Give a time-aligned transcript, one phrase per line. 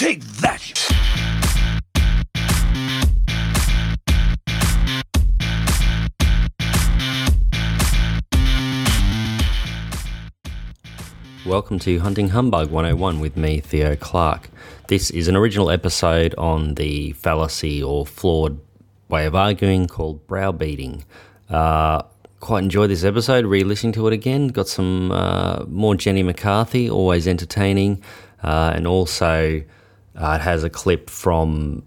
[0.00, 0.62] Take that!
[11.44, 14.48] Welcome to Hunting Humbug 101 with me, Theo Clark.
[14.88, 18.58] This is an original episode on the fallacy or flawed
[19.10, 21.04] way of arguing called browbeating.
[21.50, 22.04] Uh,
[22.40, 24.48] quite enjoyed this episode, re listening to it again.
[24.48, 28.02] Got some uh, more Jenny McCarthy, always entertaining.
[28.42, 29.62] Uh, and also,
[30.20, 31.82] uh, it has a clip from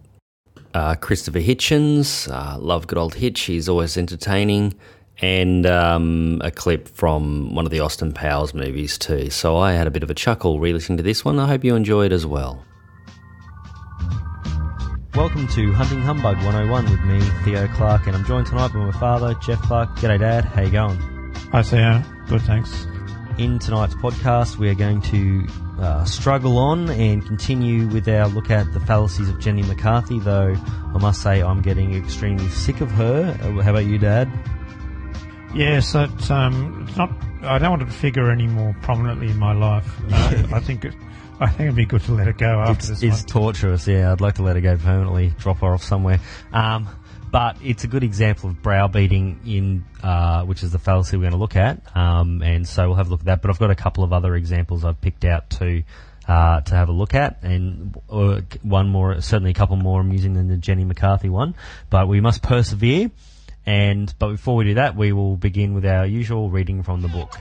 [0.73, 2.29] uh, Christopher Hitchens.
[2.31, 4.73] Uh, love good old Hitch, he's always entertaining
[5.21, 9.29] and um, a clip from one of the Austin Powers movies too.
[9.29, 11.39] So I had a bit of a chuckle re-listening to this one.
[11.39, 12.65] I hope you enjoy it as well.
[15.15, 18.91] Welcome to Hunting Humbug 101 with me, Theo Clark, and I'm joined tonight by my
[18.93, 19.95] father, Jeff Clark.
[19.97, 20.43] G'day, Dad.
[20.43, 20.97] How you going?
[21.51, 22.03] Hi, Theo.
[22.27, 22.87] Good, thanks.
[23.39, 25.47] In tonight's podcast, we are going to
[25.79, 30.19] uh, struggle on and continue with our look at the fallacies of Jenny McCarthy.
[30.19, 30.53] Though
[30.93, 33.35] I must say, I'm getting extremely sick of her.
[33.41, 34.31] Uh, How about you, Dad?
[35.55, 37.11] Yes, it's, um, it's not.
[37.41, 39.87] I don't want it to figure any more prominently in my life.
[40.13, 40.93] Uh, I think it,
[41.39, 43.43] I think it'd be good to let it go after it's, this it's one.
[43.43, 43.87] torturous.
[43.87, 46.19] Yeah, I'd like to let her go permanently, drop her off somewhere.
[46.53, 46.87] Um,
[47.33, 51.31] but it's a good example of browbeating in uh, which is the fallacy we're going
[51.31, 51.81] to look at.
[51.97, 53.41] Um, and so we'll have a look at that.
[53.41, 55.81] But I've got a couple of other examples I've picked out to
[56.27, 60.35] uh, to have a look at, and uh, one more, certainly a couple more amusing
[60.35, 61.55] than the Jenny McCarthy one.
[61.89, 63.09] But we must persevere.
[63.65, 67.07] And but before we do that, we will begin with our usual reading from the
[67.07, 67.35] book.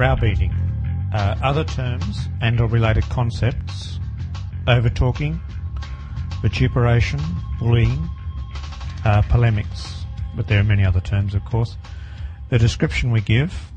[0.00, 0.54] Browbeating.
[1.12, 4.00] Uh, other terms and or related concepts:
[4.66, 5.38] overtalking,
[6.40, 7.20] vituperation,
[7.58, 8.08] bullying,
[9.04, 10.06] uh, polemics.
[10.34, 11.76] But there are many other terms, of course.
[12.48, 13.70] The description we give: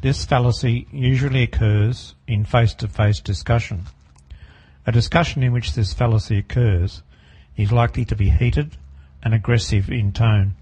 [0.00, 3.82] this fallacy usually occurs in face-to-face discussion.
[4.86, 7.02] A discussion in which this fallacy occurs
[7.58, 8.78] is likely to be heated
[9.22, 10.54] and aggressive in tone.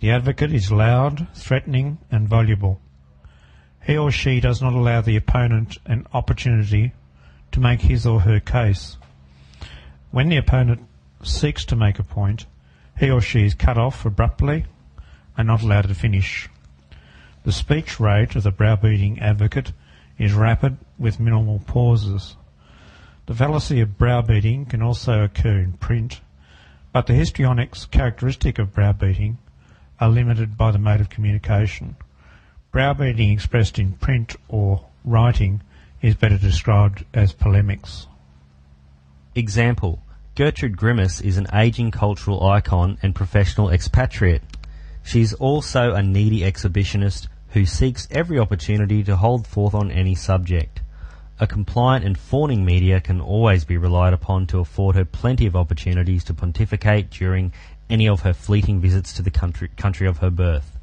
[0.00, 2.82] The advocate is loud, threatening, and voluble.
[3.86, 6.92] He or she does not allow the opponent an opportunity
[7.52, 8.96] to make his or her case.
[10.10, 10.86] When the opponent
[11.22, 12.46] seeks to make a point,
[12.98, 14.64] he or she is cut off abruptly
[15.36, 16.48] and not allowed to finish.
[17.42, 19.72] The speech rate of the browbeating advocate
[20.18, 22.36] is rapid with minimal pauses.
[23.26, 26.22] The fallacy of browbeating can also occur in print,
[26.92, 29.36] but the histrionics characteristic of browbeating
[30.00, 31.96] are limited by the mode of communication.
[32.74, 35.62] Browbeating expressed in print or writing
[36.02, 38.08] is better described as polemics.
[39.36, 40.02] Example
[40.34, 44.42] Gertrude Grimace is an aging cultural icon and professional expatriate.
[45.04, 50.16] She is also a needy exhibitionist who seeks every opportunity to hold forth on any
[50.16, 50.80] subject.
[51.38, 55.54] A compliant and fawning media can always be relied upon to afford her plenty of
[55.54, 57.52] opportunities to pontificate during
[57.88, 60.73] any of her fleeting visits to the country, country of her birth.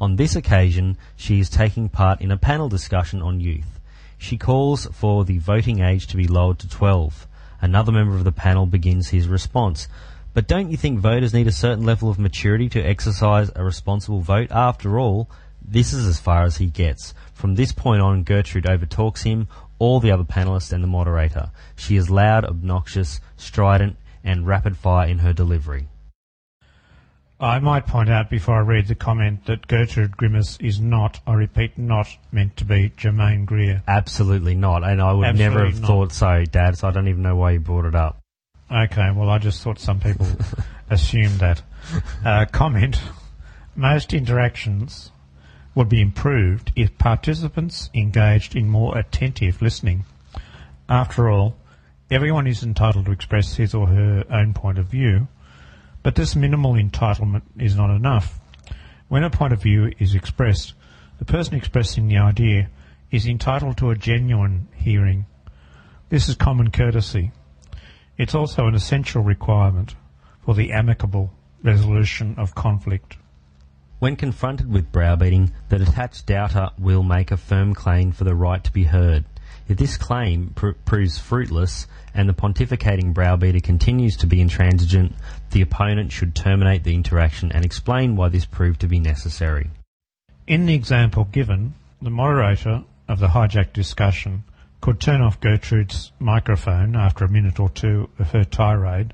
[0.00, 3.80] On this occasion, she is taking part in a panel discussion on youth.
[4.18, 7.26] She calls for the voting age to be lowered to 12.
[7.60, 9.88] Another member of the panel begins his response.
[10.34, 14.20] But don't you think voters need a certain level of maturity to exercise a responsible
[14.20, 14.50] vote?
[14.50, 15.30] After all,
[15.66, 17.14] this is as far as he gets.
[17.32, 19.48] From this point on, Gertrude overtalks him,
[19.78, 21.50] all the other panelists, and the moderator.
[21.74, 25.88] She is loud, obnoxious, strident, and rapid fire in her delivery.
[27.38, 31.34] I might point out before I read the comment that Gertrude Grimace is not, I
[31.34, 33.82] repeat, not meant to be Germaine Greer.
[33.86, 35.86] Absolutely not, and I would never have not.
[35.86, 36.78] thought so, Dad.
[36.78, 38.18] So I don't even know why you brought it up.
[38.70, 40.26] Okay, well, I just thought some people
[40.90, 41.62] assumed that.
[42.24, 43.00] Uh, comment
[43.76, 45.12] Most interactions
[45.74, 50.06] would be improved if participants engaged in more attentive listening.
[50.88, 51.56] After all,
[52.10, 55.28] everyone is entitled to express his or her own point of view,
[56.06, 58.38] but this minimal entitlement is not enough.
[59.08, 60.72] When a point of view is expressed,
[61.18, 62.70] the person expressing the idea
[63.10, 65.26] is entitled to a genuine hearing.
[66.08, 67.32] This is common courtesy.
[68.16, 69.96] It's also an essential requirement
[70.44, 71.32] for the amicable
[71.64, 73.16] resolution of conflict.
[73.98, 78.62] When confronted with browbeating, the detached doubter will make a firm claim for the right
[78.62, 79.24] to be heard.
[79.68, 85.14] If this claim pr- proves fruitless and the pontificating browbeater continues to be intransigent,
[85.50, 89.70] the opponent should terminate the interaction and explain why this proved to be necessary.
[90.46, 94.44] In the example given, the moderator of the hijacked discussion
[94.80, 99.12] could turn off Gertrude's microphone after a minute or two of her tirade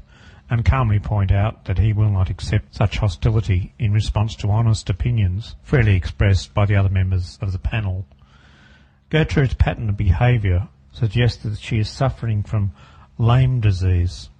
[0.51, 4.91] and calmly point out that he will not accept such hostility in response to honest
[4.91, 8.05] opinions freely expressed by the other members of the panel.
[9.12, 12.73] Gertrude's pattern of behaviour suggests that she is suffering from
[13.19, 14.31] lame disease.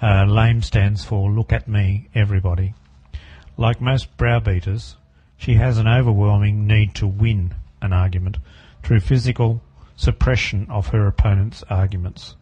[0.00, 2.74] Uh, lame stands for look at me, everybody.
[3.56, 4.94] Like most browbeaters,
[5.36, 8.36] she has an overwhelming need to win an argument
[8.84, 9.60] through physical
[9.96, 12.36] suppression of her opponent's arguments.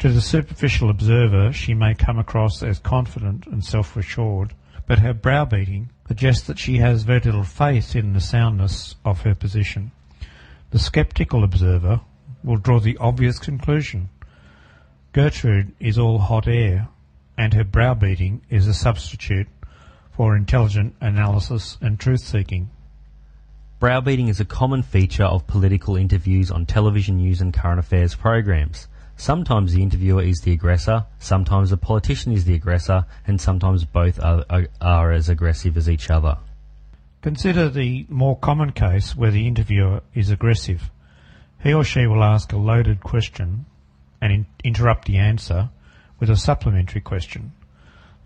[0.00, 4.52] To the superficial observer, she may come across as confident and self-assured,
[4.86, 9.34] but her browbeating suggests that she has very little faith in the soundness of her
[9.34, 9.92] position.
[10.70, 12.00] The sceptical observer
[12.42, 14.08] will draw the obvious conclusion.
[15.12, 16.88] Gertrude is all hot air,
[17.38, 19.46] and her browbeating is a substitute
[20.10, 22.70] for intelligent analysis and truth-seeking.
[23.78, 28.88] Browbeating is a common feature of political interviews on television news and current affairs programs.
[29.16, 34.18] Sometimes the interviewer is the aggressor, sometimes the politician is the aggressor, and sometimes both
[34.20, 36.38] are, are, are, as aggressive as each other.
[37.26, 40.92] Consider the more common case where the interviewer is aggressive.
[41.60, 43.66] He or she will ask a loaded question
[44.20, 45.70] and in- interrupt the answer
[46.20, 47.50] with a supplementary question.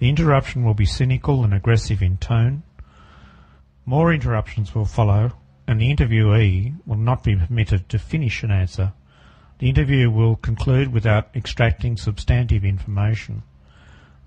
[0.01, 2.63] The interruption will be cynical and aggressive in tone.
[3.87, 5.33] More interruptions will follow,
[5.67, 8.93] and the interviewee will not be permitted to finish an answer
[9.61, 13.45] the interview will conclude without extracting substantive information.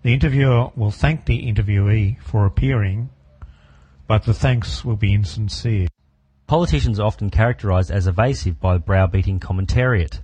[0.02, 3.10] The interviewer will thank the interviewee for appearing,
[4.08, 5.88] but the thanks will be insincere.
[6.48, 10.20] Politicians are often characterised as evasive by browbeating commentariat,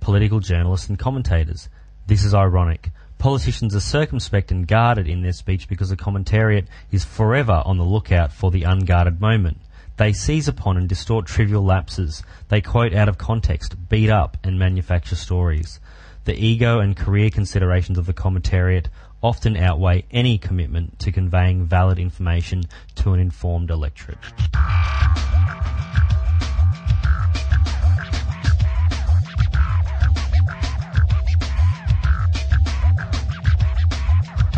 [0.00, 1.68] political journalists and commentators.
[2.06, 2.90] This is ironic.
[3.18, 7.84] Politicians are circumspect and guarded in their speech because the commentariat is forever on the
[7.84, 9.58] lookout for the unguarded moment.
[9.98, 12.22] They seize upon and distort trivial lapses.
[12.48, 15.80] They quote out of context, beat up, and manufacture stories.
[16.28, 18.88] The ego and career considerations of the commentariat
[19.22, 22.64] often outweigh any commitment to conveying valid information
[22.96, 24.18] to an informed electorate.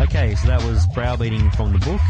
[0.01, 2.01] Okay, so that was browbeating from the book.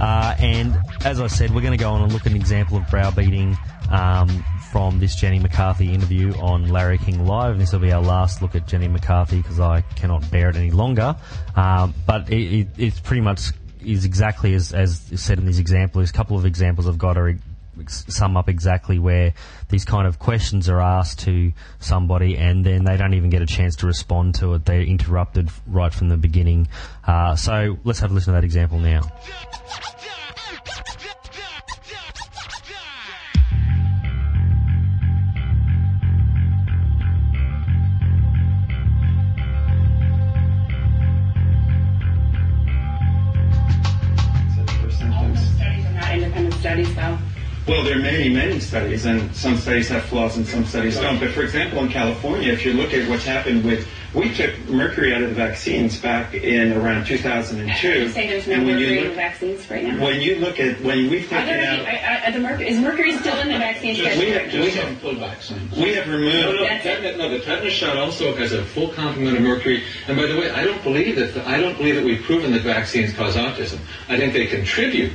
[0.00, 2.76] Uh, and as I said, we're going to go on and look at an example
[2.76, 3.58] of browbeating
[3.90, 7.52] um, from this Jenny McCarthy interview on Larry King Live.
[7.52, 10.56] And this will be our last look at Jenny McCarthy because I cannot bear it
[10.56, 11.16] any longer.
[11.56, 13.50] Um, but it, it, it's pretty much
[13.80, 16.00] is exactly as, as said in this example.
[16.00, 17.36] There's a couple of examples I've got are
[17.86, 19.34] sum up exactly where
[19.68, 23.46] these kind of questions are asked to somebody and then they don't even get a
[23.46, 24.64] chance to respond to it.
[24.64, 26.68] They're interrupted right from the beginning.
[27.06, 29.02] Uh, so let's have a listen to that example now.
[46.84, 47.18] Studies though.
[47.66, 51.20] Well, there are many, many studies, and some studies have flaws and some studies don't.
[51.20, 55.12] But for example, in California, if you look at what's happened with, we took mercury
[55.14, 57.88] out of the vaccines back in around 2002.
[57.88, 60.02] You say there's no and when mercury you in look, the vaccines right now.
[60.02, 62.68] when you look at when we've Are taken there any, out, are, are the mercury,
[62.70, 63.98] is mercury still in the vaccines?
[63.98, 65.76] we have, we have, some flu vaccines.
[65.76, 66.34] we have removed.
[66.34, 66.88] no, That's it.
[66.88, 69.82] tetanus, no, the tetanus shot also has a full complement of mercury.
[70.06, 72.62] And by the way, I don't believe that I don't believe that we've proven that
[72.62, 73.78] vaccines cause autism.
[74.08, 75.12] I think they contribute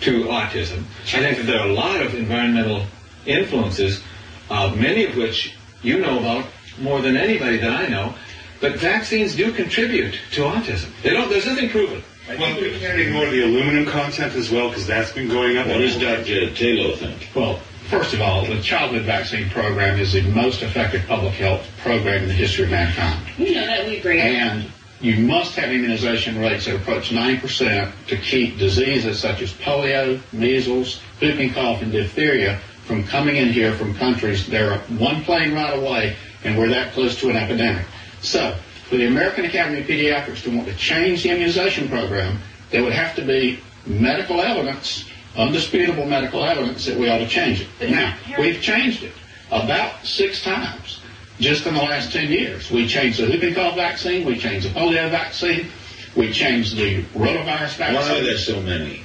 [0.00, 0.84] to autism.
[1.06, 2.86] I think that there are a lot of environmental
[3.26, 4.02] influences,
[4.50, 6.46] uh, many of which you know about
[6.80, 8.14] more than anybody that I know.
[8.60, 10.90] But vaccines do contribute to autism.
[11.02, 11.30] They don't.
[11.30, 12.02] There's nothing proven.
[12.28, 15.66] Well, we can't ignore the aluminum content as well, because that's been going up.
[15.66, 16.54] What does Dr.
[16.54, 17.28] Taylor think?
[17.34, 22.22] Well, first of all, the childhood vaccine program is the most effective public health program
[22.22, 23.20] in the history of mankind.
[23.36, 24.20] You know that we agree.
[24.20, 30.20] And you must have immunization rates that approach 9% to keep diseases such as polio,
[30.32, 35.54] measles, whooping cough, and diphtheria from coming in here from countries that are one plane
[35.54, 37.86] ride away and we're that close to an epidemic.
[38.20, 38.54] So,
[38.88, 42.38] for the American Academy of Pediatrics to want to change the immunization program,
[42.70, 47.60] there would have to be medical evidence, undisputable medical evidence that we ought to change
[47.62, 47.90] it.
[47.90, 49.12] Now, we've changed it
[49.50, 50.99] about six times
[51.40, 52.70] just in the last 10 years.
[52.70, 55.68] We changed the whooping cough vaccine, we changed the polio vaccine,
[56.16, 59.02] we changed the rotavirus vaccine Why are there so many?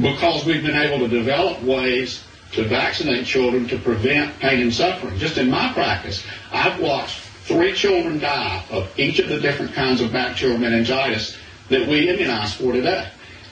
[0.00, 2.22] because we've been able to develop ways
[2.52, 5.18] to vaccinate children to prevent pain and suffering.
[5.18, 10.00] Just in my practice, I've watched three children die of each of the different kinds
[10.00, 11.36] of bacterial meningitis
[11.70, 13.08] that we immunize for today.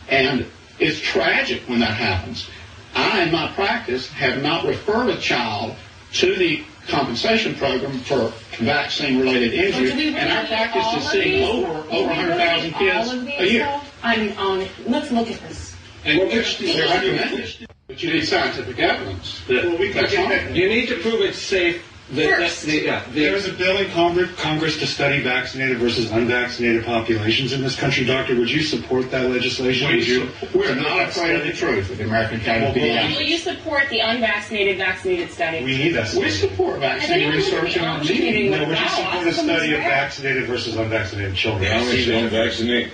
[0.08, 0.46] And
[0.78, 2.48] it's tragic when that happens.
[2.94, 5.76] I, in my practice, have not referred a child
[6.14, 10.86] to the compensation program for vaccine-related But do we injuries, really and our need practice
[10.86, 11.48] is of seeing these?
[11.48, 13.64] over Do we over really 100,000 need kids all of a year.
[13.66, 13.80] though?
[14.02, 14.68] I'm on.
[14.86, 15.74] Let's look at this.
[16.04, 19.40] And Well, which they're recommended, but you need scientific evidence.
[19.48, 20.54] Well, we can That's get that.
[20.56, 21.82] you need to prove it's safe.
[22.11, 22.66] The, First.
[22.66, 26.84] the, yeah, the, There was a bill in Congress, Congress to study vaccinated versus unvaccinated
[26.84, 28.04] populations in this country.
[28.04, 29.88] Doctor, would you support that legislation?
[29.88, 33.16] Would you- We're not afraid of the truth with the American Academy of Well, well,
[33.16, 35.64] Will you support the unvaccinated vaccinated study?
[35.64, 36.50] We need that We study.
[36.52, 41.62] support vaccine research and No, would you support a study of vaccinated versus unvaccinated children?
[41.62, 42.90] The Amish don't vaccinate.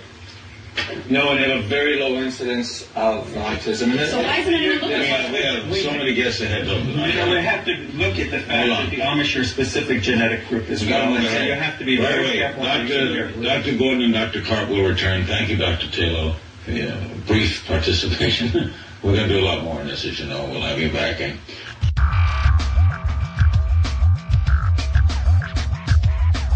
[1.09, 3.91] No, and they have a very low incidence of autism.
[3.99, 6.69] And So why isn't anyone We looking have, at we have so many guests ahead
[6.69, 9.45] of You know, we have to look at the fact that the Amish are a
[9.45, 12.33] specific genetic group as well, and so you have to be very wait.
[12.39, 12.65] careful.
[12.65, 13.43] how you choose your Dr.
[13.43, 13.79] Dr.
[13.79, 14.43] Gordon and Dr.
[14.43, 15.25] Karp will return.
[15.27, 15.89] Thank you, Dr.
[15.91, 16.35] Taylor,
[16.65, 16.93] for your
[17.27, 18.73] brief participation.
[19.03, 20.45] We're going to do a lot more on this, as you know.
[20.45, 21.21] We'll have you back.
[21.23, 21.39] And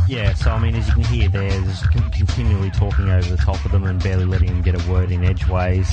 [0.06, 1.82] Yeah, so I mean, as you can hear there, there's
[2.12, 5.24] continually talking over the top of them and barely letting them get a word in
[5.24, 5.90] edgeways,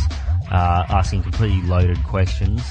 [0.52, 2.62] uh, asking completely loaded questions.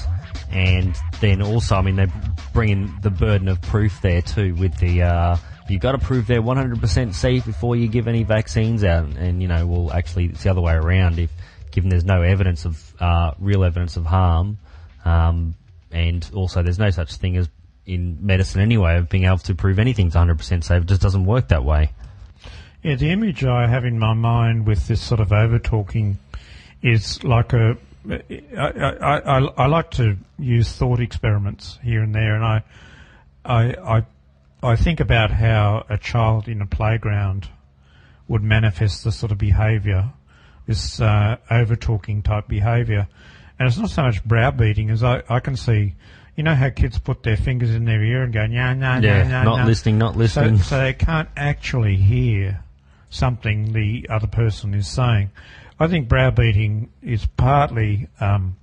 [0.51, 2.07] And then also, I mean, they
[2.53, 6.27] bring in the burden of proof there too with the, uh, you've got to prove
[6.27, 9.07] they're 100% safe before you give any vaccines out.
[9.17, 11.17] And, you know, well, actually, it's the other way around.
[11.17, 11.31] If,
[11.71, 14.59] given there's no evidence of, uh, real evidence of harm,
[15.05, 15.55] um,
[15.91, 17.49] and also there's no such thing as
[17.85, 20.83] in medicine anyway of being able to prove anything's 100% safe.
[20.83, 21.91] It just doesn't work that way.
[22.83, 26.17] Yeah, the image I have in my mind with this sort of over talking
[26.81, 27.77] is like a.
[28.09, 28.23] I,
[28.57, 32.63] I, I, I like to use thought experiments here and there, and I,
[33.45, 34.05] I, I,
[34.63, 37.49] I think about how a child in a playground
[38.27, 40.11] would manifest this sort of behaviour,
[40.65, 43.07] this uh, over talking type behaviour,
[43.59, 45.93] and it's not so much browbeating as I, I can see.
[46.41, 49.21] You know how kids put their fingers in their ear and go, nah, nah, Yeah,
[49.21, 49.65] nah, nah, not nah.
[49.67, 50.57] listening, not listening.
[50.57, 52.63] so they can't actually hear
[53.11, 55.29] something the other person is saying.
[55.79, 58.57] I think browbeating is partly, um,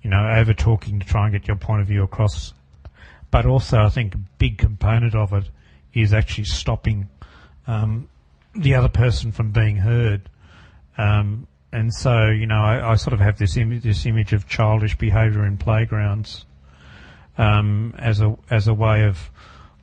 [0.00, 2.54] you know, over talking to try and get your point of view across,
[3.30, 5.50] but also I think a big component of it
[5.92, 7.10] is actually stopping
[7.66, 8.08] um,
[8.54, 10.30] the other person from being heard.
[10.96, 14.48] Um, and so, you know, I, I sort of have this image, this image of
[14.48, 16.46] childish behaviour in playgrounds
[17.38, 19.30] um, as a as a way of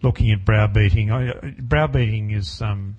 [0.01, 1.11] looking at browbeating.
[1.11, 2.97] I, browbeating is um,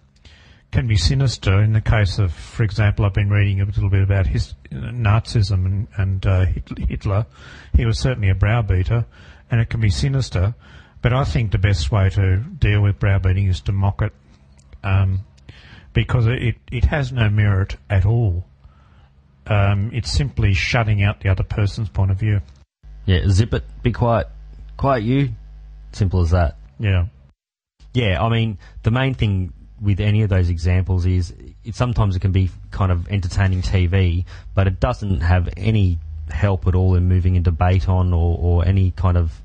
[0.73, 1.63] can be sinister.
[1.63, 5.67] In the case of, for example, I've been reading a little bit about his, Nazism
[5.67, 6.47] and, and uh,
[6.89, 7.27] Hitler.
[7.77, 9.05] He was certainly a browbeater,
[9.51, 10.55] and it can be sinister.
[11.03, 14.13] But I think the best way to deal with browbeating is to mock it,
[14.83, 15.21] um,
[15.93, 18.47] because it it has no merit at all.
[19.47, 22.41] Um, it's simply shutting out the other person's point of view.
[23.05, 24.29] Yeah, zip it, be quiet.
[24.83, 25.29] Quiet you.
[25.93, 26.57] Simple as that.
[26.81, 27.07] Yeah.
[27.95, 32.19] Yeah, I mean, the main thing with any of those examples is it sometimes it
[32.19, 34.25] can be kind of entertaining TV,
[34.57, 38.65] but it doesn't have any help at all in moving a debate on or, or
[38.67, 39.41] any kind of.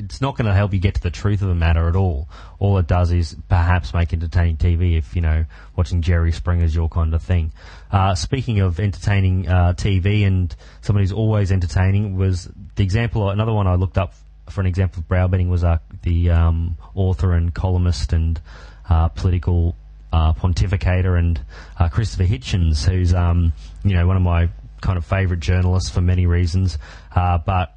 [0.00, 2.28] It's not going to help you get to the truth of the matter at all.
[2.58, 5.44] All it does is perhaps make entertaining TV if, you know,
[5.76, 7.52] watching Jerry Springer is your kind of thing.
[7.92, 13.52] Uh, speaking of entertaining uh, TV and somebody who's always entertaining was the example, another
[13.52, 14.14] one I looked up
[14.48, 18.40] for an example of browbeating was uh, the um, author and columnist and
[18.88, 19.76] uh, political
[20.12, 21.40] uh, pontificator and
[21.78, 23.52] uh, Christopher Hitchens, who's um,
[23.84, 24.48] you know one of my
[24.80, 26.78] kind of favourite journalists for many reasons,
[27.14, 27.76] uh, but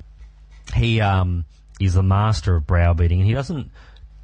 [0.75, 1.45] he um,
[1.85, 3.71] is the master of browbeating, and he doesn't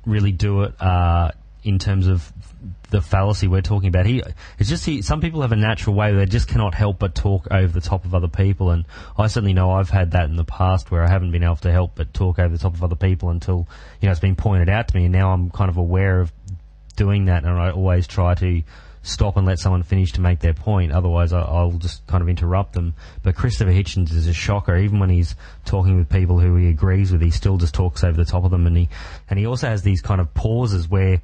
[0.06, 1.32] really do it uh,
[1.64, 2.32] in terms of
[2.90, 4.06] the fallacy we're talking about.
[4.06, 4.24] He
[4.58, 7.16] it's just he, some people have a natural way where they just cannot help but
[7.16, 8.86] talk over the top of other people, and
[9.18, 11.72] I certainly know I've had that in the past where I haven't been able to
[11.72, 13.68] help but talk over the top of other people until
[14.02, 16.32] you know it's been pointed out to me, and now I'm kind of aware of
[16.96, 18.62] doing that, and I always try to
[19.02, 20.92] stop and let someone finish to make their point.
[20.92, 22.94] Otherwise, I, I'll just kind of interrupt them.
[23.24, 24.76] But Christopher Hitchens is a shocker.
[24.76, 28.18] Even when he's talking with people who he agrees with, he still just talks over
[28.18, 28.90] the top of them, and he
[29.30, 31.22] and he also has these kind of pauses where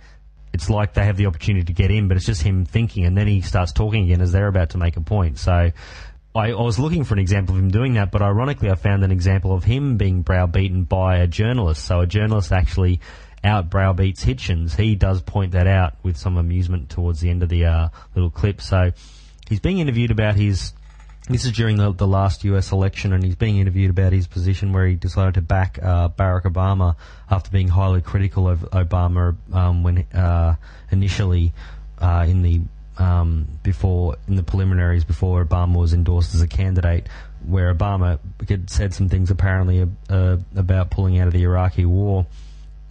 [0.53, 3.17] it's like they have the opportunity to get in, but it's just him thinking, and
[3.17, 5.37] then he starts talking again as they're about to make a point.
[5.37, 5.71] So.
[6.37, 9.05] I, I was looking for an example of him doing that, but ironically, I found
[9.05, 11.85] an example of him being browbeaten by a journalist.
[11.85, 12.99] So a journalist actually
[13.45, 14.75] out browbeats Hitchens.
[14.75, 18.31] He does point that out with some amusement towards the end of the uh, little
[18.31, 18.61] clip.
[18.61, 18.91] So
[19.47, 20.73] he's being interviewed about his.
[21.27, 24.73] This is during the, the last US election, and he's being interviewed about his position
[24.73, 26.95] where he decided to back uh, Barack Obama
[27.31, 30.55] after being highly critical of Obama um, when uh,
[30.91, 31.51] initially
[31.99, 32.61] uh, in the
[32.97, 37.07] um, before in the preliminaries before Obama was endorsed as a candidate,
[37.45, 42.27] where Obama had said some things apparently uh, about pulling out of the Iraqi war.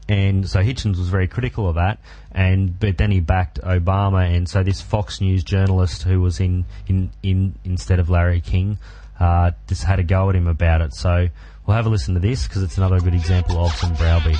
[0.09, 1.99] And so Hitchens was very critical of that,
[2.31, 6.67] and but then he backed Obama, and so this Fox News journalist who was in
[6.87, 8.77] in, in instead of Larry King,
[9.19, 10.95] uh, just had a go at him about it.
[10.95, 11.29] So
[11.67, 14.39] we'll have a listen to this because it's another good example of some browbeating.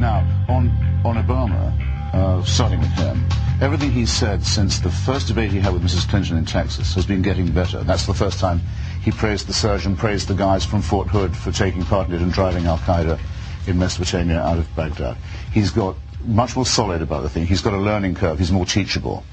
[0.00, 0.70] Now, on,
[1.04, 3.22] on Obama, uh, starting with him,
[3.60, 6.08] everything he said since the first debate he had with Mrs.
[6.08, 7.82] Clinton in Texas has been getting better.
[7.84, 8.60] That's the first time
[9.02, 12.22] he praised the surgeon, praised the guys from Fort Hood for taking part in it
[12.22, 13.18] and driving Al Qaeda
[13.66, 15.16] in Mesopotamia out of Baghdad.
[15.52, 17.46] He's got much more solid about the thing.
[17.46, 18.38] He's got a learning curve.
[18.38, 19.24] He's more teachable.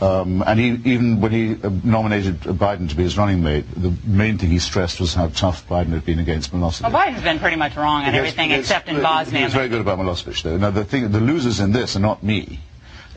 [0.00, 3.92] Um, and he, even when he uh, nominated Biden to be his running mate, the
[4.04, 6.92] main thing he stressed was how tough Biden had been against Milosevic.
[6.92, 9.38] Well, Biden's been pretty much wrong on everything except in Bosnia.
[9.38, 10.56] He was very good about Milosevic, though.
[10.56, 12.60] Now, the thing, the losers in this are not me.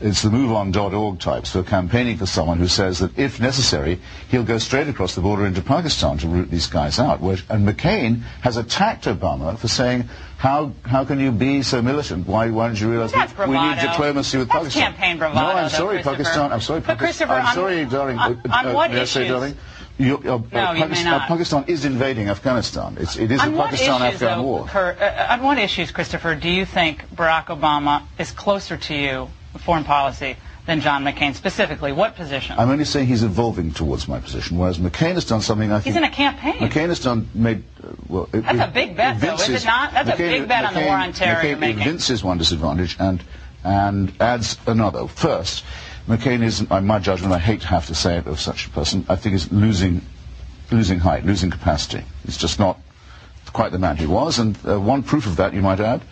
[0.00, 4.44] It's the MoveOn.org types who are campaigning for someone who says that if necessary, he'll
[4.44, 7.20] go straight across the border into Pakistan to root these guys out.
[7.20, 12.28] And McCain has attacked Obama for saying, how, how can you be so militant?
[12.28, 14.92] Why, why don't you realize That's we, we need diplomacy with That's Pakistan?
[14.92, 16.52] campaign bravado, No, I'm sorry, Pakistan.
[16.52, 16.98] I'm sorry, Pakistan.
[16.98, 18.18] Christopher, I'm on- sorry, darling.
[18.18, 19.28] on- Uh, on uh, what may say, issues?
[19.28, 19.56] darling?
[19.98, 21.22] You, uh, uh, No, may Pakistan, not.
[21.22, 22.96] uh, Pakistan is invading Afghanistan.
[23.00, 24.66] It's, it is on a Pakistan-Afghan war.
[24.68, 29.28] Cur- uh, on what issues, Christopher, do you think Barack Obama is closer to you,
[29.58, 30.36] foreign policy,
[30.68, 31.34] than John McCain?
[31.34, 32.56] Specifically, what position?
[32.58, 35.86] I'm only saying he's evolving towards my position, whereas McCain has done something I think...
[35.86, 36.54] He's in a campaign.
[36.54, 37.64] McCain has done, made...
[37.82, 39.92] Uh, well, it, That's it a big bet, though, is it not?
[39.92, 41.82] That's a big bet on the war on terror McCain making.
[41.82, 43.24] evinces one disadvantage and,
[43.64, 45.08] and adds another.
[45.08, 45.64] First,
[46.06, 48.70] McCain is, in my judgment, I hate to have to say it of such a
[48.70, 50.02] person, I think is losing,
[50.70, 52.04] losing height, losing capacity.
[52.26, 52.78] He's just not
[53.54, 56.02] quite the man he was, and uh, one proof of that, you might add,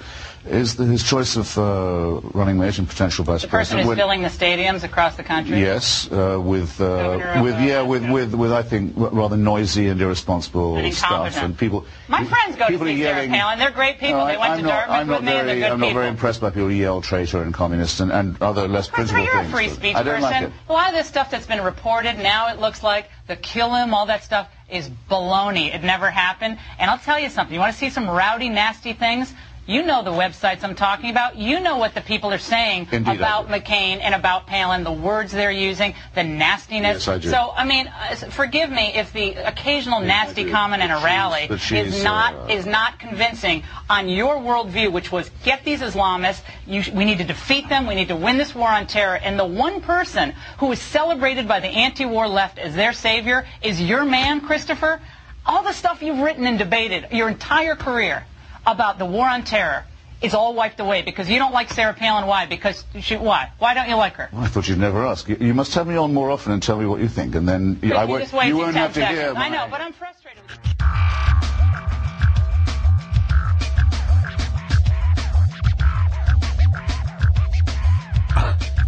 [0.49, 3.99] is the, his choice of uh, running mate and potential vice the person president.
[3.99, 5.61] filling the stadiums across the country?
[5.61, 10.77] Yes, uh, with uh, with yeah, with, with with I think rather noisy and irresponsible
[10.77, 11.85] And stuff, and people.
[12.09, 13.59] My friends go to see Sarah yelling- Palin.
[13.59, 14.25] They're great people.
[14.27, 15.87] They went I, to not, Dartmouth I'm not with me, and they're good I'm not
[15.87, 16.01] people.
[16.01, 19.37] very impressed by people who yell traitor and communist and, and other less principled you're
[19.37, 19.53] a things.
[19.55, 20.23] free speech I don't person.
[20.31, 20.53] like it.
[20.69, 23.93] A lot of this stuff that's been reported now, it looks like the kill him,
[23.95, 25.75] all that stuff is baloney.
[25.75, 26.59] It never happened.
[26.79, 27.55] And I'll tell you something.
[27.55, 29.33] You want to see some rowdy, nasty things?
[29.67, 31.37] You know the websites I'm talking about.
[31.37, 33.49] You know what the people are saying Indeed about.
[33.49, 37.07] McCain and about Palin, the words they're using, the nastiness.
[37.07, 37.31] Yes, I do.
[37.31, 41.49] So, I mean, uh, forgive me if the occasional Yes, nasty comment in a rally
[41.51, 46.43] is not uh, is not convincing on your worldview, which was get these Islamists.
[46.65, 47.89] You, sh- we need to defeat them.
[47.89, 49.17] We need to win this war on terror.
[49.17, 53.83] And the one person who is celebrated by the anti-war left as their savior is
[53.83, 55.01] your man, Christopher.
[55.45, 58.25] All the stuff you've written and debated your entire career
[58.67, 59.85] about the war on terror
[60.23, 62.27] is all wiped away because you don't like Sarah Palin.
[62.27, 62.47] Why?
[62.47, 63.17] Because she.
[63.17, 63.51] Why?
[63.59, 64.29] Why don't you like her?
[64.33, 65.29] Well, I thought you'd never ask.
[65.29, 67.49] You, you must have me on more often and tell me what you think, and
[67.49, 69.19] then you, I won't, just you won't 10 have to seconds.
[69.21, 69.31] hear.
[69.31, 70.43] I my- know, but I'm frustrated.
[70.43, 71.67] with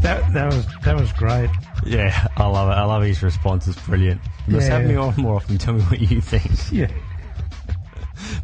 [0.03, 1.51] That, that was that was great.
[1.85, 2.73] Yeah, I love it.
[2.75, 3.67] I love his response.
[3.67, 4.21] It's brilliant.
[4.49, 4.79] Just Yeah.
[4.79, 5.53] have me on more often.
[5.53, 6.51] And tell me what you think.
[6.73, 6.87] Yeah.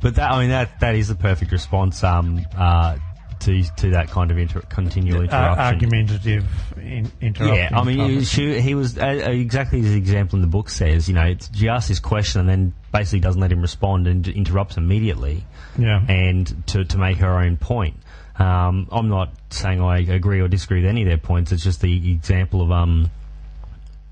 [0.00, 2.96] But that, I mean, that that is the perfect response um, uh,
[3.40, 5.64] to to that kind of inter- continual Uh, interruption.
[5.64, 6.44] argumentative
[6.76, 7.56] in, interrupting.
[7.56, 10.68] Yeah, I mean, she, he was uh, uh, exactly as the example in the book
[10.70, 11.08] says.
[11.08, 14.26] You know, it's, she asks this question and then basically doesn't let him respond and
[14.28, 15.44] interrupts immediately.
[15.76, 16.00] Yeah.
[16.08, 17.96] and to to make her own point.
[18.36, 21.52] Um, I'm not saying I agree or disagree with any of their points.
[21.52, 23.10] It's just the example of um,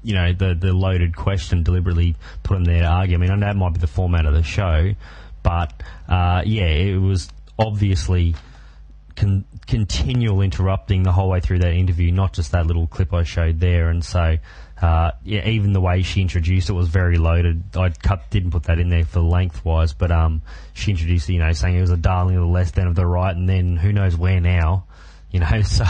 [0.03, 3.16] you know, the the loaded question deliberately put in there to argue.
[3.16, 4.92] I mean, I know that might be the format of the show,
[5.42, 5.72] but
[6.09, 7.28] uh, yeah, it was
[7.59, 8.35] obviously
[9.16, 13.24] con- continual interrupting the whole way through that interview, not just that little clip I
[13.24, 13.88] showed there.
[13.88, 14.38] And so,
[14.81, 17.76] uh, yeah, even the way she introduced it was very loaded.
[17.76, 21.38] I cut didn't put that in there for lengthwise, but um, she introduced it, you
[21.38, 23.76] know, saying it was a darling of the left, then of the right, and then
[23.76, 24.85] who knows where now.
[25.33, 25.85] You know, so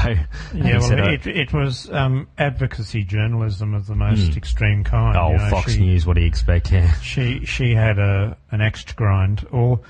[0.54, 5.16] Yeah, well, it, it was um, advocacy journalism of the most extreme kind.
[5.16, 6.70] oh, you know, Fox she, News, what do you expect?
[6.72, 9.80] Yeah, She she had a an axe to grind, or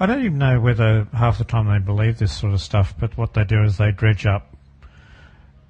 [0.00, 2.94] I don't even know whether half the time they believe this sort of stuff.
[2.98, 4.56] But what they do is they dredge up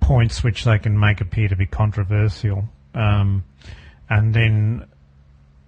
[0.01, 3.45] points which they can make appear to be controversial, um,
[4.09, 4.87] and then.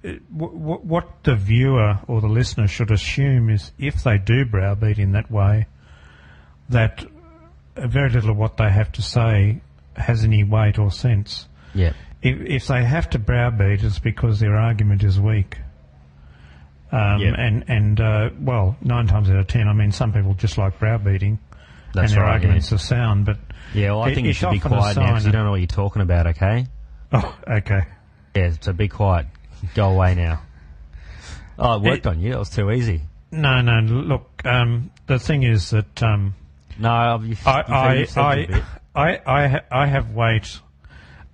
[0.02, 4.44] it- wh- wh- What the viewer or the listener should assume is if they do
[4.44, 5.66] browbeat in that way,
[6.68, 7.04] that
[7.76, 9.60] very little of what they have to say
[9.96, 11.46] has any weight or sense.
[11.74, 15.58] yeah, If, if they have to browbeat, it's because their argument is weak.
[16.92, 17.34] Um, Yep.
[17.38, 20.78] And and uh, well, nine times out of ten, I mean, some people just like
[20.78, 21.38] browbeating,
[21.92, 23.26] That's and their right, arguments are sound.
[23.26, 23.38] But
[23.74, 25.60] Yeah, well, I it- think you should be quiet now because you don't know what
[25.60, 26.66] you're talking about, okay?
[27.12, 27.82] Oh, okay.
[28.34, 29.26] Yeah, so be quiet.
[29.76, 30.42] Go away now.
[31.56, 32.30] Oh, it worked on you.
[32.32, 33.02] That was too easy.
[33.30, 33.78] No, no.
[33.80, 36.34] Look, um, the thing is that um,
[36.78, 38.64] No, you've, I, you've, I, you've said it a I, bit.
[38.94, 40.60] I, I, ha- I have weight,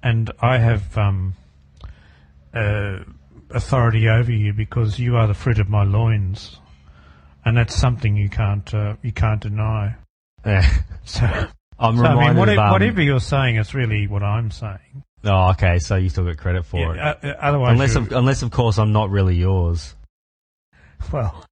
[0.03, 1.35] and I have um,
[2.55, 2.99] uh,
[3.51, 6.59] authority over you because you are the fruit of my loins,
[7.45, 9.97] and that's something you can't uh, you can't deny.
[10.45, 10.67] Yeah.
[11.05, 11.25] So,
[11.79, 14.51] I'm so I reminded mean, whatever, of, um, whatever you're saying is really what I'm
[14.51, 15.03] saying.
[15.25, 17.25] Oh, okay, so you still get credit for Yeah, it.
[17.25, 19.95] uh, uh, otherwise, unless, of, unless, of course, I'm not really yours.
[21.11, 21.45] Well,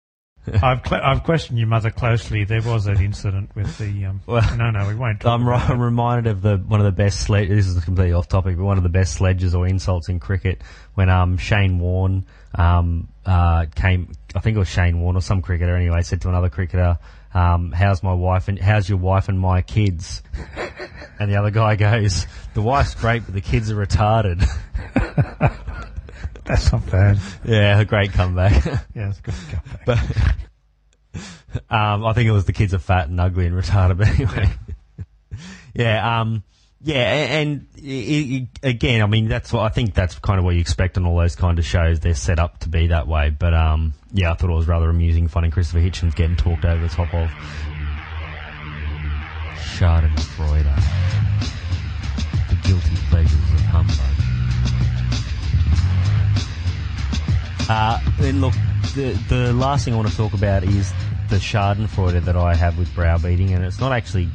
[0.62, 2.44] I've cl- I've questioned your mother closely.
[2.44, 4.06] There was that incident with the.
[4.06, 5.20] Um, Well, no, no, we won't.
[5.20, 7.48] Talk I'm, about I'm reminded of the one of the best sled.
[7.48, 10.62] This is completely off topic, but one of the best sledges or insults in cricket
[10.94, 14.12] when um Shane Warne um uh came.
[14.34, 16.98] I think it was Shane Warne or some cricketer anyway said to another cricketer,
[17.34, 20.22] um, "How's my wife and how's your wife and my kids?"
[21.18, 24.44] and the other guy goes, "The wife's great, but the kids are retarded."
[26.48, 26.54] That.
[26.58, 27.18] That's not bad.
[27.44, 28.64] yeah, a great comeback.
[28.94, 29.84] Yeah, it's a good comeback.
[29.86, 29.98] But
[31.70, 33.98] um, I think it was the kids are fat and ugly and retarded.
[33.98, 34.50] But anyway,
[35.74, 36.42] yeah, um,
[36.82, 39.94] yeah, a- and i i again, I mean, that's what I think.
[39.94, 42.00] That's kind of what you expect on all those kind of shows.
[42.00, 43.30] They're set up to be that way.
[43.30, 46.82] But um, yeah, I thought it was rather amusing, finding Christopher Hitchens getting talked over
[46.82, 47.30] the top of
[49.56, 50.64] Schadenfreude,
[52.48, 54.17] the guilty pleasures of humbug.
[57.68, 58.54] Uh, and look,
[58.94, 60.90] the the last thing I want to talk about is
[61.28, 64.28] the Schadenfreude that I have with browbeating, and it's not actually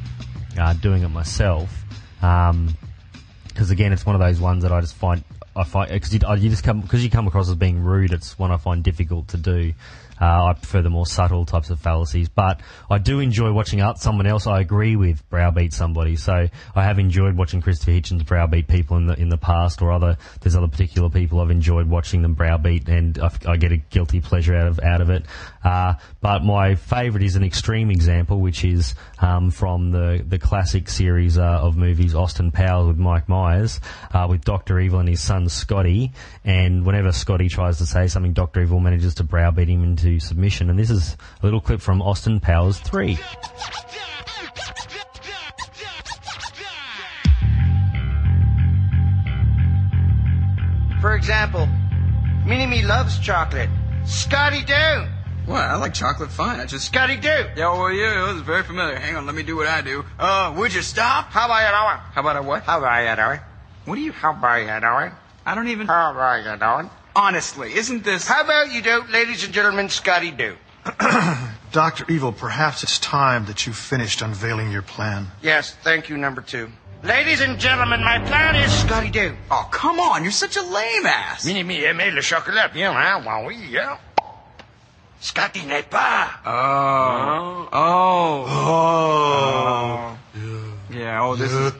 [0.59, 1.83] uh, doing it myself,
[2.19, 5.23] because again, it's one of those ones that I just find
[5.55, 8.13] I find because you, you just come because you come across as being rude.
[8.13, 9.73] It's one I find difficult to do.
[10.19, 13.99] Uh, I prefer the more subtle types of fallacies, but I do enjoy watching out
[13.99, 16.15] someone else I agree with browbeat somebody.
[16.15, 19.91] So I have enjoyed watching Christopher Hitchens browbeat people in the in the past, or
[19.91, 23.77] other there's other particular people I've enjoyed watching them browbeat, and I, I get a
[23.77, 25.25] guilty pleasure out of out of it.
[25.63, 30.89] Uh, but my favourite is an extreme example, which is um, from the the classic
[30.89, 33.79] series uh, of movies Austin Powers with Mike Myers,
[34.11, 36.11] uh, with Doctor Evil and his son Scotty.
[36.43, 40.69] And whenever Scotty tries to say something, Doctor Evil manages to browbeat him into submission.
[40.69, 43.17] And this is a little clip from Austin Powers three.
[51.01, 51.67] For example,
[52.45, 53.69] Mini-Me loves chocolate.
[54.05, 55.22] Scotty do.
[55.45, 55.61] What?
[55.61, 56.59] I like chocolate fine.
[56.59, 56.85] I just.
[56.85, 57.27] Scotty do.
[57.27, 58.95] Yeah, well, yeah, it was very familiar.
[58.95, 60.05] Hang on, let me do what I do.
[60.17, 61.25] Uh, would you stop?
[61.31, 62.11] How about you doing?
[62.13, 62.63] How about a what?
[62.63, 63.39] How about you doing?
[63.85, 64.11] What do you?
[64.13, 65.11] How about you doing?
[65.45, 65.87] I don't even.
[65.87, 66.89] How about you doing?
[67.15, 68.25] Honestly, isn't this?
[68.25, 70.55] How about you do, ladies and gentlemen, Scotty do.
[71.71, 72.05] Dr.
[72.09, 75.27] Evil, perhaps it's time that you finished unveiling your plan.
[75.41, 76.69] Yes, thank you, number two.
[77.03, 79.35] Ladies and gentlemen, my plan is Scotty do.
[79.51, 80.23] Oh, come on!
[80.23, 81.45] You're such a lame ass.
[81.45, 83.23] Mini-Me aimait le chocolat bien, hein?
[83.25, 83.97] Ouais, oui, hein?
[85.23, 86.27] Scotty n'est pas.
[86.45, 87.69] Oh.
[87.71, 88.45] oh.
[88.45, 90.17] Oh.
[90.35, 90.73] Oh.
[90.91, 91.23] Yeah.
[91.23, 91.71] Oh, this is.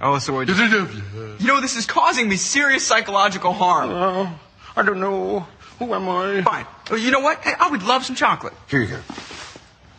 [0.00, 3.90] Oh, so it, you know this is causing me serious psychological harm.
[3.90, 4.40] Oh,
[4.74, 5.46] I don't know.
[5.78, 6.42] Who am I?
[6.42, 6.66] Fine.
[6.90, 7.38] Well, you know what?
[7.44, 8.54] Hey, I would love some chocolate.
[8.66, 8.98] Here you go.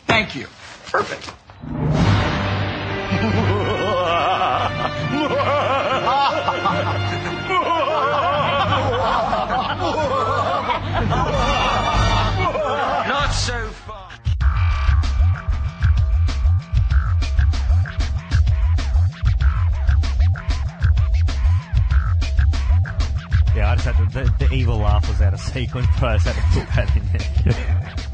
[0.05, 0.47] Thank you.
[0.87, 1.31] Perfect.
[24.53, 27.95] evil laugh was out of sequence, but I had to put that in there.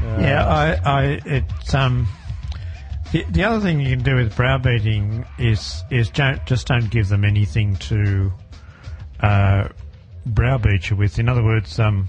[0.00, 2.08] Yeah, I, I, it's um,
[3.12, 7.08] the, the other thing you can do with browbeating is is don't, just don't give
[7.08, 8.32] them anything to
[9.20, 9.68] uh,
[10.24, 11.18] browbeat you with.
[11.18, 12.08] In other words, um,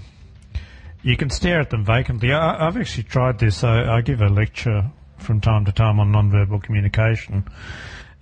[1.02, 2.32] you can stare at them vacantly.
[2.32, 3.64] I, I've actually tried this.
[3.64, 7.44] I, I give a lecture from time to time on nonverbal communication,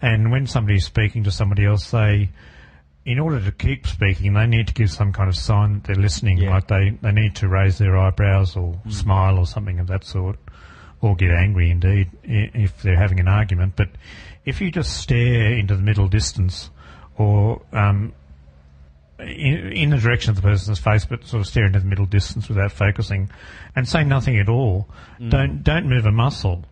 [0.01, 2.31] and when somebody's speaking to somebody else, they
[3.09, 6.03] in order to keep speaking, they need to give some kind of sign that they're
[6.03, 6.39] listening.
[6.51, 10.37] Like they, they need to raise their eyebrows or smile or something of that sort,
[11.01, 13.75] or get angry indeed if they're having an argument.
[13.77, 13.89] But
[14.45, 16.71] if you just stare into the middle distance
[17.17, 18.13] or um,
[19.19, 22.07] in, in the direction of the person's face, but sort of stare into the middle
[22.07, 23.31] distance without focusing,
[23.75, 24.87] and say nothing at all,
[25.19, 25.31] Mm.
[25.31, 26.65] don't don't move a muscle.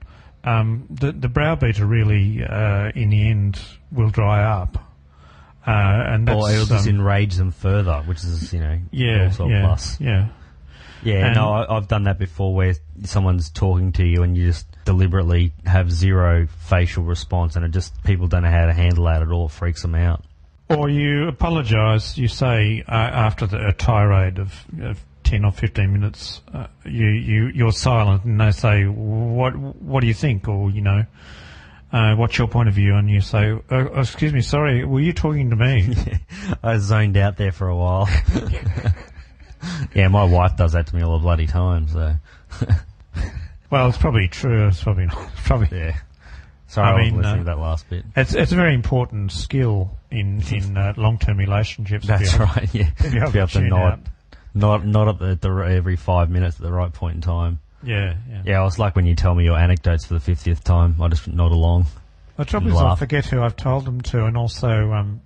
[0.45, 4.79] Um, the the browbeater really, uh, in the end, will dry up.
[5.67, 5.71] Uh,
[6.13, 9.47] and that's, or it'll just um, enrage them further, which is, you know, yeah, also
[9.47, 10.01] a plus.
[10.01, 10.29] Yeah.
[11.03, 12.75] Yeah, And- no, I, I've done that before where
[13.05, 18.03] someone's talking to you and you just deliberately have zero facial response and it just,
[18.05, 19.47] people don't know how to handle that at all.
[19.47, 20.25] It freaks them out.
[20.69, 22.19] Or you apologise.
[22.19, 24.53] You say uh, after the, a tirade of,
[24.83, 30.01] of ten or fifteen minutes, uh, you you you're silent, and they say, "What what
[30.01, 31.05] do you think?" Or you know,
[31.93, 35.13] uh, "What's your point of view?" And you say, uh, "Excuse me, sorry, were you
[35.13, 35.95] talking to me?"
[36.63, 38.09] I zoned out there for a while.
[39.95, 42.15] yeah, my wife does that to me all the bloody time, so.
[43.71, 44.69] well, it's probably true.
[44.69, 45.31] It's probably not.
[45.37, 45.97] Probably yeah.
[46.69, 48.05] Sorry, I, I mean, listening uh, to that last bit.
[48.17, 52.07] It's it's a very important skill in in uh, long term relationships.
[52.07, 52.75] That's able- right.
[52.75, 54.11] Yeah, to be able be able to tune nod,
[54.55, 57.61] not not at the, the every five minutes at the right point in time.
[57.87, 58.43] Yeah, yeah.
[58.45, 61.01] Yeah, it's like when you tell me your anecdotes for the fiftieth time.
[61.01, 61.87] I just nod along.
[62.37, 62.99] The trouble is, I laugh.
[62.99, 65.23] forget who I've told them to, and also, um,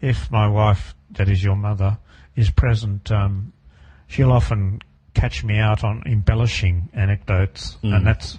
[0.00, 1.98] if my wife, that is your mother,
[2.34, 3.52] is present, um,
[4.08, 4.80] she'll often
[5.14, 7.96] catch me out on embellishing anecdotes, Mm.
[7.96, 8.38] and that's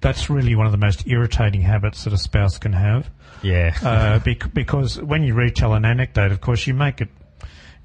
[0.00, 3.10] that's really one of the most irritating habits that a spouse can have.
[3.42, 3.74] Yeah.
[3.82, 7.08] uh, bec- because when you retell an anecdote, of course, you make it,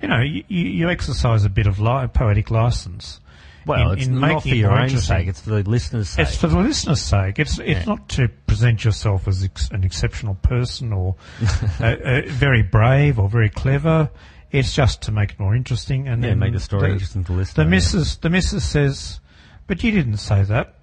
[0.02, 3.20] you know, you, you you exercise a bit of li- poetic license.
[3.66, 6.28] Well, in- it's in not for your own sake; it's for the listeners' sake.
[6.28, 7.40] It's for the listener's sake.
[7.40, 7.84] It's it's Yeah.
[7.86, 11.16] not to present yourself as ex- an exceptional person or
[11.80, 14.10] uh, uh, very brave or very clever.
[14.52, 17.32] It's just to make it more interesting and Yeah, then make the story interesting to
[17.32, 17.76] the listener, The yeah.
[17.76, 19.20] missus, the missus says,
[19.68, 20.76] "But you didn't say that.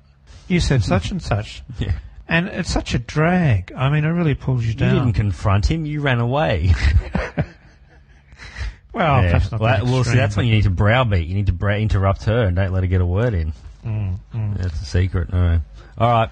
[0.49, 1.93] You said such and such." Yeah.
[2.33, 3.73] And it's such a drag.
[3.77, 4.95] I mean, it really pulls you down.
[4.95, 6.73] You didn't confront him; you ran away.
[8.93, 9.31] Well, Yeah.
[9.33, 11.27] perhaps not well, that well, see, that's when you need to browbeat.
[11.29, 13.53] You need to bra- interrupt her and don't let her get a word in.
[13.85, 14.57] Mm, mm.
[14.59, 15.33] That's a secret.
[15.33, 15.61] All right.
[15.99, 16.31] All right.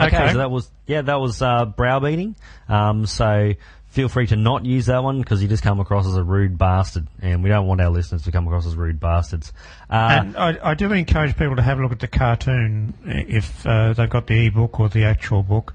[0.00, 0.32] Okay, Okay.
[0.32, 2.34] so that was yeah, that was uh, browbeating.
[2.68, 3.52] Um, so
[3.88, 6.56] feel free to not use that one because you just come across as a rude
[6.56, 9.52] bastard, and we don't want our listeners to come across as rude bastards.
[9.90, 13.66] Uh, and I, I do encourage people to have a look at the cartoon if
[13.66, 15.74] uh, they've got the ebook or the actual book.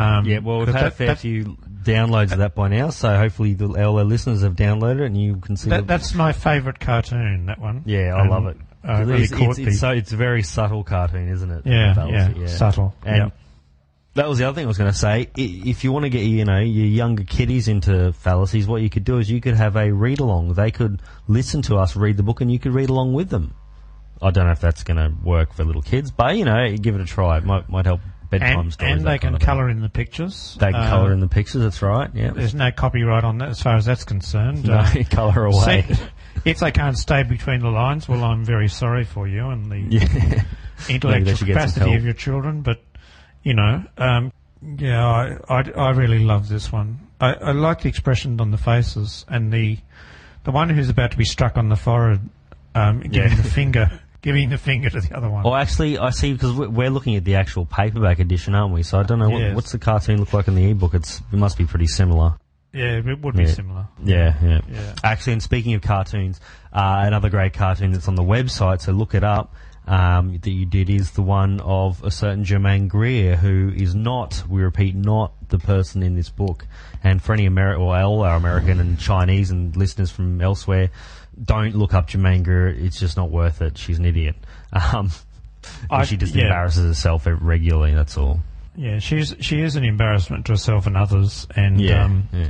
[0.00, 2.90] Um, yeah, well, we've had a that- fair that- few downloads of that by now,
[2.90, 6.14] so hopefully the, all our listeners have downloaded it, and you can see that- that's
[6.14, 7.46] my favourite cartoon.
[7.46, 7.82] That one.
[7.86, 8.56] Yeah, I And, love it.
[8.86, 11.62] Uh, really it's, caught it's, it's, so, it's a very subtle cartoon, isn't it?
[11.66, 13.28] Yeah, Fallacy, yeah, subtle, And yeah.
[14.14, 15.28] that was the other thing I was going to say.
[15.36, 19.04] If you want to get you know your younger kiddies into fallacies, what you could
[19.04, 20.54] do is you could have a read along.
[20.54, 23.54] They could listen to us read the book, and you could read along with them.
[24.22, 26.94] I don't know if that's going to work for little kids, but you know, give
[26.94, 27.36] it a try.
[27.38, 28.92] It might might help bedtime and, stories.
[28.96, 29.46] and they can kind of thing.
[29.46, 30.56] colour in the pictures.
[30.60, 31.62] They can Uh, colour in the pictures.
[31.62, 32.10] That's right.
[32.14, 32.30] Yeah.
[32.30, 34.64] There's no copyright on that as far as that's concerned.
[34.64, 35.82] No, colour away.
[35.88, 35.96] see-
[36.44, 39.78] if they can't stay between the lines, well, I'm very sorry for you and the
[39.78, 40.42] Yeah.
[40.88, 42.62] Intellectual should get some capacity of your children.
[42.62, 42.80] But
[43.42, 44.32] you know, um,
[44.78, 47.00] yeah, I, I I really love this one.
[47.20, 49.78] I, I like the expression on the faces and the
[50.44, 52.20] the one who's about to be struck on the forehead,
[52.74, 53.34] um, giving Yeah.
[53.36, 55.44] the finger, giving the finger to the other one.
[55.46, 58.82] Oh, actually, I see because we're looking at the actual paperback edition, aren't we?
[58.82, 59.54] So I don't know what, Yes.
[59.54, 60.94] what's the cartoon look like in the ebook.
[60.94, 62.34] It's it must be pretty similar.
[62.72, 63.48] Yeah, it would be Yeah.
[63.50, 63.88] similar.
[64.04, 64.94] Yeah, yeah, Yeah.
[65.02, 66.40] Actually, and speaking of cartoons,
[66.72, 69.54] uh, another great cartoon that's on the website, so look it up.
[69.88, 74.44] Um, that you did is the one of a certain Germaine Greer, who is not,
[74.48, 76.64] we repeat, not the person in this book.
[77.02, 80.90] And for any American, or all our American and Chinese and listeners from elsewhere,
[81.42, 82.68] don't look up Greer.
[82.68, 83.78] It's just not worth it.
[83.78, 84.36] She's an idiot.
[84.72, 85.10] Um,
[85.90, 86.44] I- she just yeah.
[86.44, 87.94] embarrasses herself regularly.
[87.94, 88.40] That's all.
[88.76, 92.48] Yeah, she's she is an embarrassment to herself and others, and Yeah, um, yeah.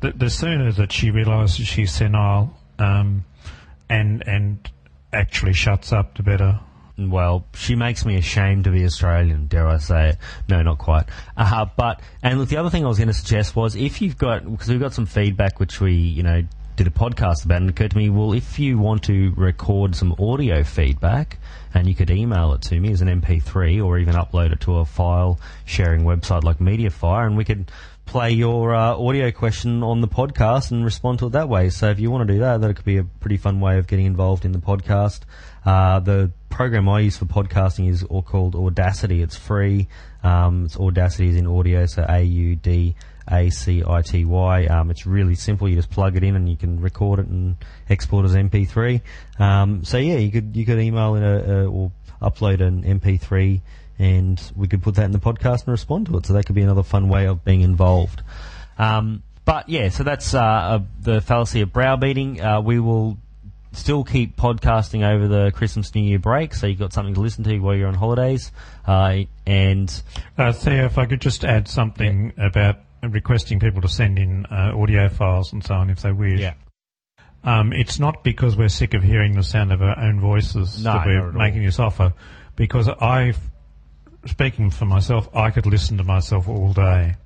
[0.00, 3.24] The, the sooner that she realises she's senile, um,
[3.88, 4.68] and and
[5.12, 6.58] actually shuts up, the better.
[6.98, 10.18] Well, she makes me ashamed to be Australian, dare I say it.
[10.48, 11.04] No, not quite.
[11.36, 14.18] Uh, but, and look, the other thing I was going to suggest was if you've
[14.18, 16.42] got, because we've got some feedback which we, you know,
[16.76, 19.94] did a podcast about, and it occurred to me, well, if you want to record
[19.94, 21.38] some audio feedback,
[21.74, 24.78] and you could email it to me as an MP3 or even upload it to
[24.78, 27.70] a file sharing website like Mediafire, and we could
[28.04, 31.70] play your uh, audio question on the podcast and respond to it that way.
[31.70, 33.86] So if you want to do that, that could be a pretty fun way of
[33.86, 35.20] getting involved in the podcast.
[35.64, 39.22] Uh, the program I use for podcasting is all called Audacity.
[39.22, 39.88] It's free.
[40.22, 42.96] Um, it's Audacity is in audio, so A U D
[43.30, 44.66] A C I T Y.
[44.66, 45.68] Um, it's really simple.
[45.68, 47.56] You just plug it in and you can record it and
[47.88, 49.00] export as MP3.
[49.38, 53.60] Um, so yeah, you could you could email in a, a or upload an MP3
[53.98, 56.26] and we could put that in the podcast and respond to it.
[56.26, 58.22] So that could be another fun way of being involved.
[58.78, 62.40] Um, but yeah, so that's uh, uh, the fallacy of browbeating.
[62.40, 63.18] Uh, we will
[63.72, 67.42] still keep podcasting over the Christmas New Year break, so you've got something to listen
[67.44, 68.52] to while you're on holidays.
[68.86, 70.02] Uh, and
[70.36, 74.72] Uh, Theo, if I could just add something about requesting people to send in uh,
[74.76, 76.40] audio files and so on if they wish.
[76.40, 76.54] Yeah.
[77.44, 80.92] Um, it's not because we're sick of hearing the sound of our own voices No,
[80.92, 82.14] that we're making this offer,
[82.54, 83.34] because I,
[84.26, 87.16] speaking for myself, I could listen to myself all day.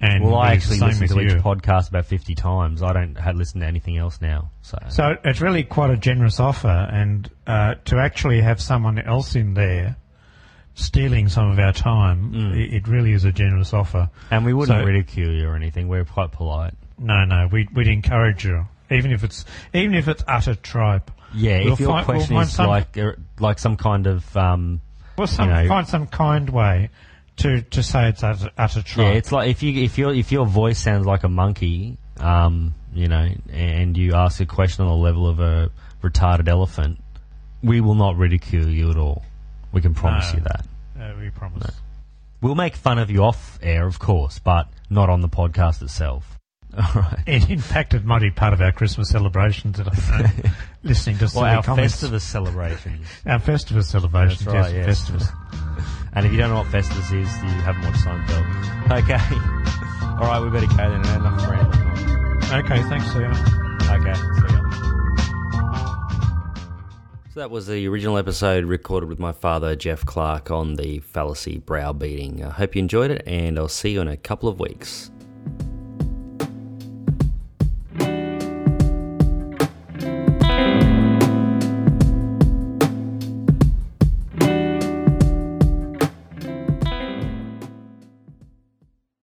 [0.00, 1.38] And well, I actually listen to each you.
[1.38, 2.82] podcast about 50 times.
[2.82, 4.50] I don't listen to anything else now.
[4.62, 9.36] So, So it's really quite a generous offer, and uh, to actually have someone else
[9.36, 9.96] in there
[10.74, 14.08] stealing some of our time, i it really is a generous offer.
[14.12, 14.26] Mm.
[14.30, 15.88] and we wouldn't So- ridicule you or anything.
[15.88, 16.74] We're quite polite.
[16.98, 21.10] No, no, we, we'd encourage you, even if it's even if it's utter tripe.
[21.34, 24.36] Yeah, We'll if your find- we'll question is some- like uh, like some kind of
[24.36, 24.80] um,
[25.16, 26.90] Well, some, you know, find some kind way
[27.38, 29.06] to, to say it's utter, utter tripe.
[29.06, 32.74] yeah, it's like if you if your if your voice sounds like a monkey, um,
[32.94, 35.70] you know, and you ask a question on the level of a
[36.02, 37.00] retarded elephant,
[37.62, 39.22] we will not ridicule you at all.
[39.72, 40.38] We can promise No.
[40.38, 40.64] you that.
[41.00, 41.70] Uh, we promise.
[42.40, 46.38] We'll make fun of you off air, of course, but not on the podcast itself.
[46.76, 47.22] All right.
[47.26, 49.78] And in fact, it might be part of our Christmas celebrations.
[49.78, 51.96] That I'm listening to Well, silly our comments.
[52.02, 53.06] Festivus celebrations.
[53.26, 54.44] Our Festivus celebrations.
[54.44, 55.10] That's right, yes, yes.
[55.10, 56.08] Festivus.
[56.14, 59.02] And if you don't know what Festivus is, you haven't watched Seinfeld.
[59.02, 60.16] Okay.
[60.16, 61.00] All right, we better go then.
[61.20, 62.64] Enough rambling.
[62.64, 63.32] Okay, thanks, Ian.
[64.00, 64.61] Okay, see ya.
[67.32, 71.60] So that was the original episode recorded with my father, Jeff Clark, on the fallacy
[71.60, 72.44] browbeating.
[72.44, 75.10] I hope you enjoyed it, and I'll see you in a couple of weeks.